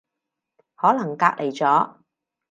[0.73, 1.97] 可能隔離咗